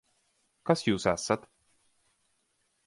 Kas 0.69 0.81
jūs 0.87 1.05
esat? 1.13 1.47